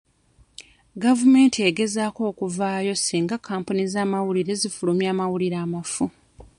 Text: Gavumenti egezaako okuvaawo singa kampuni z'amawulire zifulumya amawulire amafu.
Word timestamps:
Gavumenti 1.03 1.59
egezaako 1.69 2.21
okuvaawo 2.31 2.93
singa 3.05 3.35
kampuni 3.47 3.83
z'amawulire 3.91 4.53
zifulumya 4.61 5.07
amawulire 5.13 5.57
amafu. 5.65 6.05